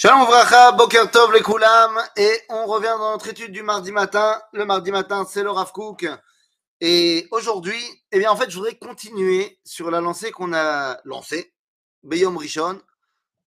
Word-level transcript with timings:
Shalom 0.00 0.26
Vracha, 0.26 0.70
Boker 0.70 1.10
Tov 1.10 1.32
les 1.32 1.42
Koulam, 1.42 1.98
et 2.16 2.30
on 2.50 2.66
revient 2.66 2.94
dans 3.00 3.10
notre 3.10 3.30
étude 3.30 3.50
du 3.50 3.64
mardi 3.64 3.90
matin. 3.90 4.40
Le 4.52 4.64
mardi 4.64 4.92
matin, 4.92 5.26
c'est 5.28 5.42
le 5.42 5.50
Rav 5.50 5.72
Kook. 5.72 6.06
Et 6.80 7.26
aujourd'hui, 7.32 7.82
eh 8.12 8.20
bien, 8.20 8.30
en 8.30 8.36
fait, 8.36 8.48
je 8.48 8.54
voudrais 8.54 8.76
continuer 8.76 9.58
sur 9.64 9.90
la 9.90 10.00
lancée 10.00 10.30
qu'on 10.30 10.52
a 10.52 11.00
lancée, 11.02 11.52
Beyom 12.04 12.36
Rishon. 12.36 12.80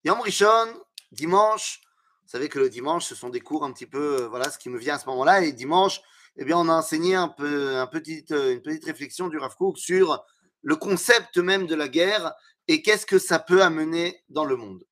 Yom 0.03 0.21
Rishon, 0.21 0.75
dimanche, 1.13 1.83
vous 2.25 2.31
savez 2.31 2.49
que 2.49 2.59
le 2.59 2.69
dimanche, 2.69 3.05
ce 3.05 3.15
sont 3.15 3.29
des 3.29 3.39
cours 3.39 3.65
un 3.65 3.73
petit 3.73 3.87
peu, 3.87 4.23
euh, 4.23 4.27
voilà 4.27 4.51
ce 4.51 4.59
qui 4.59 4.71
me 4.71 4.79
vient 4.79 4.97
à 4.97 4.99
ce 4.99 5.07
moment-là. 5.07 5.45
Et 5.45 5.53
dimanche, 5.53 6.01
eh 6.37 6.45
bien, 6.45 6.59
on 6.59 6.69
a 6.69 6.75
enseigné 6.75 7.15
un 7.15 7.29
peu, 7.29 7.77
un 7.77 7.89
euh, 8.33 8.53
une 8.55 8.61
petite 8.61 8.87
réflexion 8.87 9.29
du 9.29 9.39
Rav 9.39 9.55
Kook 9.55 9.79
sur 9.79 10.25
le 10.63 10.75
concept 10.75 11.39
même 11.39 11.69
de 11.69 11.77
la 11.77 11.87
guerre 11.87 12.35
et 12.67 12.83
qu'est-ce 12.83 13.07
que 13.07 13.21
ça 13.21 13.39
peut 13.39 13.63
amener 13.63 14.25
dans 14.29 14.45
le 14.45 14.57
monde. 14.57 14.85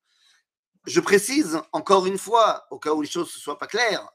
Je 0.88 1.00
précise 1.00 1.60
encore 1.72 2.06
une 2.06 2.18
fois, 2.18 2.66
au 2.70 2.78
cas 2.78 2.92
où 2.92 3.02
les 3.02 3.08
choses 3.08 3.34
ne 3.34 3.40
soient 3.40 3.58
pas 3.58 3.66
claires, 3.66 4.08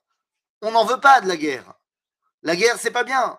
on 0.61 0.71
n'en 0.71 0.85
veut 0.85 0.99
pas 0.99 1.21
de 1.21 1.27
la 1.27 1.37
guerre. 1.37 1.73
La 2.41 2.55
guerre, 2.55 2.79
c'est 2.79 2.91
pas 2.91 3.03
bien. 3.03 3.37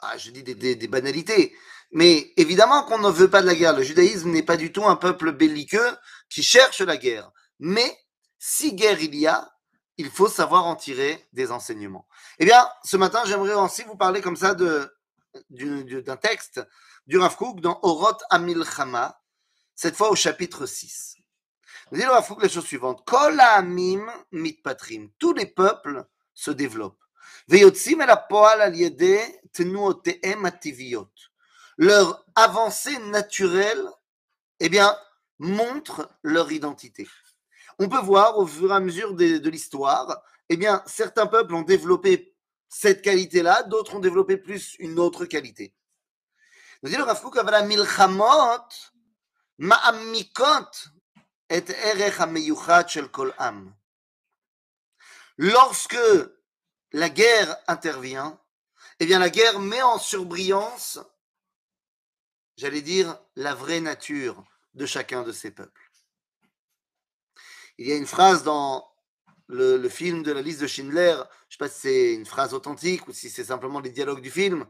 Ah, 0.00 0.18
je 0.18 0.32
dis 0.32 0.42
des, 0.42 0.88
banalités. 0.88 1.56
Mais 1.92 2.32
évidemment 2.36 2.82
qu'on 2.82 2.98
ne 2.98 3.08
veut 3.08 3.30
pas 3.30 3.40
de 3.40 3.46
la 3.46 3.54
guerre. 3.54 3.76
Le 3.76 3.84
judaïsme 3.84 4.30
n'est 4.30 4.42
pas 4.42 4.56
du 4.56 4.72
tout 4.72 4.84
un 4.84 4.96
peuple 4.96 5.30
belliqueux 5.30 5.96
qui 6.28 6.42
cherche 6.42 6.80
la 6.80 6.96
guerre. 6.96 7.30
Mais 7.60 7.96
si 8.38 8.74
guerre 8.74 9.00
il 9.00 9.14
y 9.14 9.28
a, 9.28 9.52
il 9.96 10.10
faut 10.10 10.28
savoir 10.28 10.66
en 10.66 10.74
tirer 10.74 11.28
des 11.32 11.52
enseignements. 11.52 12.08
Eh 12.40 12.44
bien, 12.44 12.68
ce 12.82 12.96
matin, 12.96 13.22
j'aimerais 13.26 13.54
aussi 13.54 13.84
vous 13.84 13.96
parler 13.96 14.20
comme 14.20 14.36
ça 14.36 14.54
d'un 14.54 16.16
texte 16.16 16.60
du 17.06 17.18
Rav 17.18 17.36
Kook 17.36 17.60
dans 17.60 17.78
Oroth 17.82 18.22
Amilchama, 18.30 19.20
cette 19.76 19.94
fois 19.94 20.10
au 20.10 20.16
chapitre 20.16 20.66
6 20.66 21.21
dit 21.96 22.04
le 22.04 22.10
Rafouk 22.10 22.42
les 22.42 22.48
choses 22.48 22.66
suivantes. 22.66 23.04
Kol 23.04 23.40
mitpatrim. 24.32 25.10
Tous 25.18 25.34
les 25.34 25.46
peuples 25.46 26.04
se 26.34 26.50
développent. 26.50 27.02
Veyotzim 27.48 28.00
al 28.00 28.76
yede. 28.76 29.18
Leur 31.76 32.24
avancée 32.34 32.98
naturelle, 32.98 33.84
eh 34.60 34.68
bien, 34.68 34.96
montre 35.38 36.08
leur 36.22 36.50
identité. 36.52 37.08
On 37.78 37.88
peut 37.88 38.00
voir 38.00 38.38
au 38.38 38.46
fur 38.46 38.70
et 38.70 38.74
à 38.74 38.80
mesure 38.80 39.14
de, 39.14 39.48
l'histoire, 39.48 40.22
eh 40.48 40.56
bien, 40.56 40.82
certains 40.86 41.26
peuples 41.26 41.54
ont 41.54 41.62
développé 41.62 42.34
cette 42.68 43.02
qualité-là, 43.02 43.64
d'autres 43.64 43.96
ont 43.96 44.00
développé 44.00 44.36
plus 44.36 44.76
une 44.78 44.98
autre 44.98 45.26
qualité. 45.26 45.74
Nous 46.82 46.90
dit 46.90 46.96
le 46.96 47.02
Rav 47.02 47.20
Kook, 47.20 47.38
milchamot 47.66 48.68
ma'amikot 49.58 50.70
et 51.52 51.64
am. 53.38 53.74
Lorsque 55.36 55.98
la 56.92 57.10
guerre 57.10 57.56
intervient, 57.68 58.40
eh 59.00 59.06
bien 59.06 59.18
la 59.18 59.28
guerre 59.28 59.60
met 59.60 59.82
en 59.82 59.98
surbrillance, 59.98 60.98
j'allais 62.56 62.80
dire, 62.80 63.18
la 63.36 63.54
vraie 63.54 63.80
nature 63.80 64.42
de 64.74 64.86
chacun 64.86 65.22
de 65.24 65.32
ces 65.32 65.50
peuples. 65.50 65.90
Il 67.76 67.86
y 67.86 67.92
a 67.92 67.96
une 67.96 68.06
phrase 68.06 68.44
dans 68.44 68.90
le, 69.48 69.88
film 69.88 70.22
de 70.22 70.32
la 70.32 70.40
liste 70.40 70.62
de 70.62 70.66
Schindler, 70.66 71.16
je 71.16 71.18
ne 71.18 71.24
sais 71.50 71.58
pas 71.58 71.68
si 71.68 71.80
c'est 71.80 72.14
une 72.14 72.26
phrase 72.26 72.54
authentique 72.54 73.06
ou 73.08 73.12
si 73.12 73.28
c'est 73.28 73.44
simplement 73.44 73.80
les 73.80 73.90
dialogues 73.90 74.22
du 74.22 74.30
film, 74.30 74.66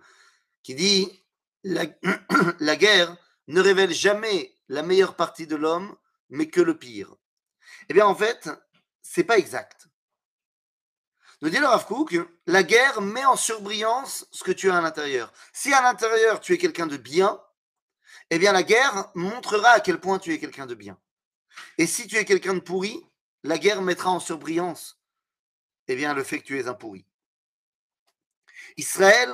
qui 0.65 0.75
dit 0.75 1.25
la, 1.63 2.77
guerre 2.77 3.17
ne 3.47 3.61
révèle 3.61 3.93
jamais 3.93 4.53
la 4.69 4.83
meilleure 4.83 5.15
partie 5.15 5.47
de 5.47 5.55
l'homme, 5.55 5.97
mais 6.33 6.49
que 6.49 6.61
le 6.61 6.77
pire. 6.77 7.15
Eh 7.89 7.95
bien, 7.95 8.07
en 8.07 8.15
fait, 8.15 8.51
c'est 9.01 9.25
pas 9.25 9.39
exact. 9.39 9.87
Nous 11.41 11.51
dit 11.51 11.59
le 11.59 11.67
Rav 11.67 11.87
Kook, 11.87 12.17
la 12.47 12.63
guerre 12.63 13.01
met 13.01 13.25
en 13.25 13.37
surbrillance 13.37 14.27
ce 14.31 14.45
que 14.45 14.53
tu 14.53 14.71
as 14.71 14.79
à 14.79 14.81
l'intérieur. 14.81 15.33
Si 15.53 15.73
à 15.73 15.83
l'intérieur 15.83 16.41
tu 16.41 16.53
es 16.55 16.59
quelqu'un 16.59 16.87
de 16.87 16.97
bien, 16.97 17.41
eh 18.31 18.39
bien 18.39 18.53
la 18.53 18.63
guerre 18.63 19.11
montrera 19.15 19.71
à 19.71 19.81
quel 19.81 19.99
point 19.99 20.21
tu 20.21 20.33
es 20.33 20.39
quelqu'un 20.39 20.67
de 20.67 20.77
bien. 20.77 20.97
Et 21.79 21.87
si 21.89 22.07
tu 22.07 22.17
es 22.17 22.25
quelqu'un 22.25 22.55
de 22.55 22.61
pourri, 22.61 23.05
la 23.43 23.59
guerre 23.59 23.83
mettra 23.83 24.11
en 24.11 24.21
surbrillance 24.21 25.03
eh 25.89 25.97
bien 25.97 26.15
le 26.15 26.23
fait 26.23 26.39
que 26.39 26.45
tu 26.45 26.59
es 26.59 26.69
un 26.69 26.75
pourri. 26.75 27.05
Israël, 28.77 29.31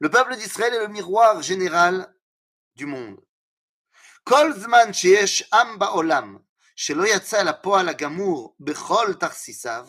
le 0.00 0.08
peuple 0.08 0.36
d'Israël 0.36 0.74
est 0.74 0.80
le 0.80 0.88
miroir 0.88 1.42
général 1.42 2.12
du 2.74 2.86
monde 2.86 3.20
כל 4.23 4.53
זמן 4.53 4.93
שיש 4.93 5.43
עם 5.53 5.79
בעולם 5.79 6.37
שלא 6.75 7.07
יצא 7.07 7.41
אל 7.41 7.47
הפועל 7.47 7.89
הגמור 7.89 8.55
בכל 8.59 9.13
תכסיסיו, 9.19 9.87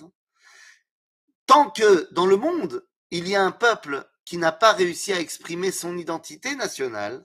tant 1.47 1.71
que 1.71 2.09
dans 2.12 2.27
le 2.27 2.37
monde, 2.37 2.84
il 3.11 3.29
y 3.29 3.37
a 3.37 3.43
un 3.43 3.53
peuple 3.53 4.05
qui 4.25 4.37
n'a 4.37 4.53
pas 4.53 4.73
réussi 4.73 5.12
à 5.12 5.21
exprimer 5.21 5.71
son 5.71 5.97
identité 5.97 6.57
nationale, 6.57 7.25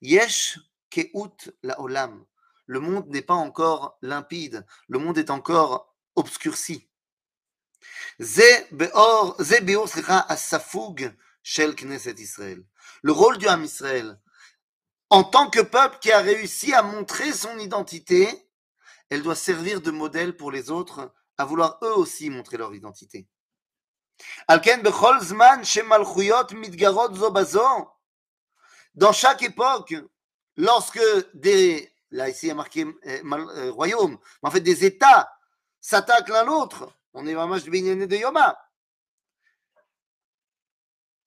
yesh 0.00 0.58
keut 0.90 1.38
laolam. 1.62 2.24
Le 2.66 2.80
monde 2.80 3.08
n'est 3.08 3.22
pas 3.22 3.34
encore 3.34 3.98
limpide, 4.02 4.64
le 4.88 4.98
monde 4.98 5.18
est 5.18 5.30
encore 5.30 5.94
obscurci. 6.14 6.88
זה 8.18 8.58
באור, 8.70 9.34
זה 9.38 9.60
ביאור, 9.60 9.86
סליחה, 9.86 10.20
הספוג 10.28 11.02
של 11.42 11.74
כנסת 11.76 12.18
ישראל. 12.18 12.62
Le 13.04 13.12
rôle 13.12 13.38
du 13.38 13.46
Ham 13.46 13.64
Israël, 13.64 14.18
en 15.11 15.23
tant 15.25 15.49
que 15.49 15.59
peuple 15.59 15.97
qui 15.99 16.09
a 16.11 16.19
réussi 16.19 16.73
à 16.73 16.81
montrer 16.81 17.33
son 17.33 17.59
identité, 17.59 18.29
elle 19.09 19.21
doit 19.21 19.35
servir 19.35 19.81
de 19.81 19.91
modèle 19.91 20.37
pour 20.37 20.51
les 20.51 20.71
autres 20.71 21.13
à 21.37 21.43
vouloir 21.43 21.77
eux 21.83 21.97
aussi 21.97 22.29
montrer 22.29 22.55
leur 22.55 22.73
identité. 22.73 23.27
Dans 24.47 24.61
chaque 29.11 29.43
époque, 29.43 29.95
lorsque 30.55 31.01
des, 31.33 31.91
là 32.11 32.29
ici 32.29 32.47
est 32.47 32.53
marqué 32.53 32.85
euh, 32.85 32.93
euh, 33.05 33.71
royaume, 33.71 34.17
mais 34.41 34.49
en 34.49 34.51
fait 34.51 34.61
des 34.61 34.85
États 34.85 35.29
s'attaquent 35.81 36.29
l'un 36.29 36.45
l'autre, 36.45 36.89
on 37.13 37.27
est 37.27 37.33
vraiment 37.33 37.55
de 37.55 38.05
de 38.05 38.15
Yoma, 38.15 38.57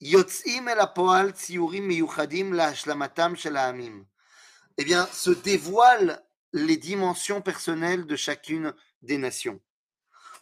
Yotzim 0.05 0.69
el 0.69 0.81
apoal 0.81 1.33
tsiurim 1.33 1.87
miyuchadim 1.87 2.53
la 2.53 2.67
ashlamatam 2.67 3.37
shel. 3.37 3.57
Eh 4.77 4.85
bien, 4.85 5.07
se 5.07 5.31
dévoilent 5.31 6.23
les 6.53 6.77
dimensions 6.77 7.41
personnelles 7.41 8.05
de 8.05 8.15
chacune 8.15 8.75
des 9.01 9.17
nations. 9.17 9.63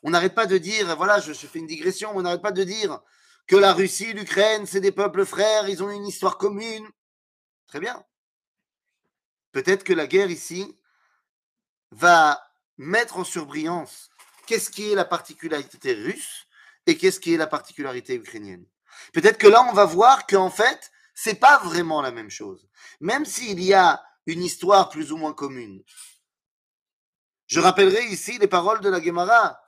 On 0.03 0.11
n'arrête 0.11 0.35
pas 0.35 0.47
de 0.47 0.59
dire, 0.59 0.97
voilà, 0.97 1.21
je, 1.21 1.33
je 1.33 1.47
fais 1.47 1.61
une 1.61 1.69
digression, 1.69 2.11
on 2.13 2.23
n'arrête 2.23 2.43
pas 2.43 2.51
de 2.51 2.65
dire 2.65 3.01
que 3.47 3.55
la 3.55 3.73
Russie, 3.73 4.13
l'Ukraine, 4.13 4.67
c'est 4.67 4.81
des 4.81 4.91
peuples 4.91 5.25
frères, 5.25 5.69
ils 5.69 5.81
ont 5.81 5.91
une 5.91 6.09
histoire 6.09 6.39
commune. 6.39 6.89
Très 7.69 7.79
bien. 7.79 8.05
Peut-être 9.53 9.85
que 9.85 9.93
la 9.93 10.09
guerre 10.09 10.31
ici 10.31 10.77
va 11.93 12.43
mettre 12.79 13.17
en 13.17 13.25
surbrillance 13.25 14.11
qu'est-ce 14.47 14.71
qui 14.71 14.91
est 14.91 14.97
la 14.97 15.05
particularité 15.05 15.93
russe 15.93 16.49
et 16.87 16.99
qu'est-ce 16.99 17.21
qui 17.21 17.33
est 17.33 17.37
la 17.37 17.47
particularité 17.47 18.17
ukrainienne. 18.17 18.67
Peut-être 19.13 19.39
que 19.39 19.47
là, 19.47 19.67
on 19.69 19.73
va 19.73 19.85
voir 19.85 20.27
qu'en 20.27 20.51
fait, 20.51 20.91
c'est 21.15 21.35
pas 21.35 21.59
vraiment 21.59 22.01
la 22.01 22.11
même 22.11 22.31
chose. 22.31 22.69
Même 23.01 23.25
s'il 23.25 23.63
y 23.63 23.75
a 23.75 24.03
une 24.27 24.43
histoire 24.43 24.89
plus 24.89 25.13
ou 25.13 25.17
moins 25.17 25.33
commune. 25.33 25.83
Je 27.47 27.61
rappellerai 27.61 28.05
ici 28.07 28.39
les 28.39 28.49
paroles 28.49 28.81
de 28.81 28.89
la 28.89 29.03
Gemara 29.03 29.61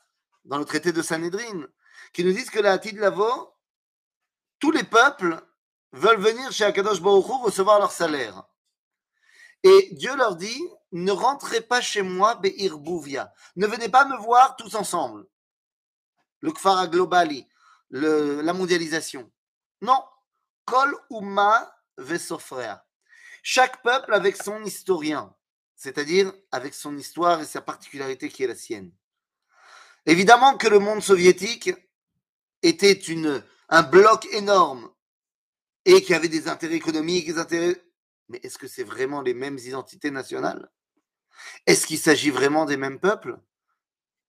dans 0.45 0.59
le 0.59 0.65
traité 0.65 0.93
de 0.93 1.03
Sanhedrin, 1.03 1.67
qui 2.13 2.25
nous 2.25 2.33
disent 2.33 2.51
que 2.51 2.61
la 2.61 2.73
Hatid 2.73 2.97
Lavo, 2.99 3.55
tous 4.59 4.71
les 4.71 4.85
peuples 4.85 5.41
veulent 5.93 6.21
venir 6.21 6.53
chez 6.53 6.65
Akadosh 6.65 7.01
Baruch 7.01 7.27
recevoir 7.43 7.79
leur 7.79 7.93
salaire. 7.93 8.45
Et 9.63 9.89
Dieu 9.93 10.15
leur 10.17 10.37
dit, 10.37 10.63
ne 10.93 11.13
rentrez 11.13 11.61
pas 11.61 11.81
chez 11.81 12.03
moi, 12.03 12.35
Be'ir 12.37 12.79
Bouvia. 12.79 13.33
Ne 13.57 13.67
venez 13.67 13.89
pas 13.89 14.05
me 14.05 14.17
voir 14.17 14.57
tous 14.57 14.75
ensemble. 14.75 15.27
Le 16.41 16.53
Kfara 16.53 16.87
Globali, 16.87 17.49
la 17.95 18.53
mondialisation. 18.53 19.31
Non. 19.81 20.03
Kol 20.65 20.97
Uma 21.11 21.73
Vesofrea. 21.99 22.87
Chaque 23.43 23.83
peuple 23.83 24.15
avec 24.15 24.37
son 24.37 24.65
historien, 24.65 25.35
c'est-à-dire 25.77 26.33
avec 26.51 26.75
son 26.75 26.97
histoire 26.97 27.41
et 27.41 27.45
sa 27.45 27.61
particularité 27.61 28.29
qui 28.29 28.43
est 28.43 28.47
la 28.49 28.55
sienne. 28.55 28.91
Évidemment 30.07 30.57
que 30.57 30.69
le 30.69 30.79
monde 30.79 31.03
soviétique 31.03 31.71
était 32.63 32.99
un 33.69 33.83
bloc 33.83 34.27
énorme 34.33 34.91
et 35.85 36.03
qui 36.03 36.15
avait 36.15 36.29
des 36.29 36.49
intérêts 36.49 36.77
économiques, 36.77 37.27
des 37.27 37.39
intérêts. 37.39 37.81
Mais 38.29 38.41
est-ce 38.43 38.57
que 38.57 38.69
c'est 38.69 38.85
vraiment 38.85 39.21
les 39.21 39.35
mêmes 39.35 39.59
identités 39.59 40.11
nationales? 40.11 40.71
Est-ce 41.67 41.87
qu'il 41.87 41.99
s'agit 41.99 42.31
vraiment 42.31 42.65
des 42.65 42.79
mêmes 42.79 42.99
peuples? 42.99 43.39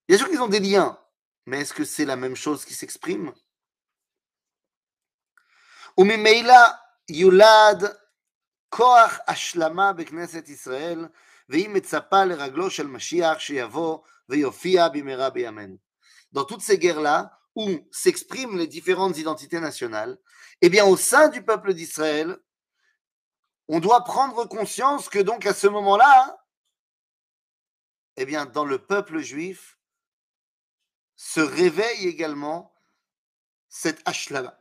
Bien 0.10 0.18
sûr 0.18 0.28
qu'ils 0.28 0.42
ont 0.42 0.50
des 0.50 0.60
liens, 0.60 1.00
mais 1.46 1.62
est-ce 1.62 1.74
que 1.74 1.86
c'est 1.86 2.06
la 2.06 2.18
même 2.18 2.36
chose 2.36 2.66
qui 2.66 2.74
s'exprime? 2.74 3.34
וממילא 5.99 6.55
יולד 7.09 7.85
כוח 8.69 9.19
השלמה 9.27 9.93
בכנסת 9.93 10.49
ישראל, 10.49 11.09
והיא 11.49 11.69
מצפה 11.69 12.25
לרגלו 12.25 12.71
של 12.71 12.87
משיח 12.87 13.39
שיבוא 13.39 13.99
ויופיע 14.29 14.89
במהרה 14.89 15.31
בימינו. 15.31 15.77
Dans 16.33 16.45
toutes 16.45 16.63
ces 16.63 16.79
guerres-là, 16.79 17.41
où 17.57 17.67
s'expriment 17.91 18.57
les 18.57 18.69
différentes 18.69 19.19
identités 19.19 19.61
nationales, 19.61 20.17
eh 20.63 20.69
bien, 20.69 20.85
au 20.85 20.97
sein 20.97 21.29
du 21.29 21.43
peuple 21.43 21.75
d'Israël, 21.75 22.39
on 23.69 23.81
doit 23.81 24.05
prendre 24.05 24.45
conscience 24.45 25.09
que 25.09 25.19
donc 25.19 25.47
à 25.47 25.55
ce 25.55 25.67
moment-là, 25.67 26.45
eh 28.17 28.25
bien, 28.25 28.47
dans 28.47 28.65
le 28.65 28.79
peuple 28.79 29.19
juif, 29.19 29.79
se 31.17 31.41
réveille 31.41 32.07
également 32.07 32.75
cette 33.69 34.01
ashlama. 34.05 34.59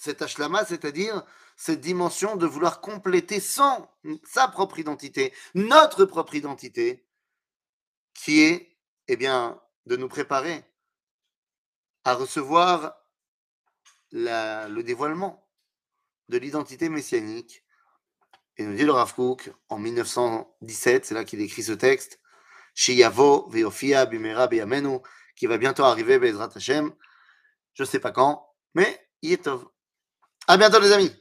Cette 0.00 0.22
ashlama, 0.22 0.64
c'est-à-dire 0.64 1.22
cette 1.56 1.82
dimension 1.82 2.36
de 2.36 2.46
vouloir 2.46 2.80
compléter 2.80 3.38
son, 3.38 3.86
sa 4.24 4.48
propre 4.48 4.78
identité, 4.78 5.34
notre 5.54 6.06
propre 6.06 6.36
identité, 6.36 7.06
qui 8.14 8.40
est, 8.40 8.78
eh 9.08 9.16
bien, 9.18 9.60
de 9.84 9.96
nous 9.96 10.08
préparer 10.08 10.64
à 12.04 12.14
recevoir 12.14 12.94
le 14.12 14.80
dévoilement 14.80 15.46
de 16.30 16.38
l'identité 16.38 16.88
messianique. 16.88 17.62
Et 18.56 18.64
nous 18.64 18.74
dit 18.74 18.86
le 18.86 18.92
Rav 18.92 19.12
en 19.68 19.78
1917, 19.78 21.04
c'est 21.04 21.14
là 21.14 21.24
qu'il 21.24 21.42
écrit 21.42 21.62
ce 21.62 21.72
texte, 21.72 22.20
Shiyavo 22.74 23.50
ve'ofia 23.50 24.06
bimera 24.06 24.46
beyamenu, 24.46 25.00
qui 25.36 25.46
va 25.46 25.58
bientôt 25.58 25.84
arriver, 25.84 26.18
Bezrat 26.18 26.52
Hashem. 26.54 26.90
Je 27.74 27.82
ne 27.82 27.86
sais 27.86 28.00
pas 28.00 28.12
quand, 28.12 28.54
mais 28.72 29.10
il 29.20 29.32
est 29.32 29.44
tov. 29.44 29.68
À 30.50 30.56
bientôt 30.56 30.80
les 30.80 30.90
amis 30.90 31.12